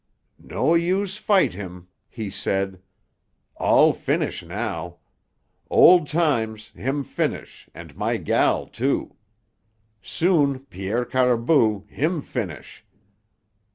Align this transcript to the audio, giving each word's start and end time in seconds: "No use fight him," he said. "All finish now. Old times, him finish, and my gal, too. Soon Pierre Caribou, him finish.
"No 0.43 0.73
use 0.73 1.17
fight 1.19 1.53
him," 1.53 1.87
he 2.09 2.31
said. 2.31 2.81
"All 3.57 3.93
finish 3.93 4.41
now. 4.41 4.97
Old 5.69 6.07
times, 6.07 6.69
him 6.69 7.03
finish, 7.03 7.69
and 7.75 7.95
my 7.95 8.17
gal, 8.17 8.65
too. 8.65 9.15
Soon 10.01 10.61
Pierre 10.61 11.05
Caribou, 11.05 11.85
him 11.85 12.23
finish. 12.23 12.83